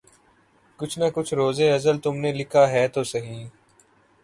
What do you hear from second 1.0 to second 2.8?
کچھ روزِ ازل تم نے لکھا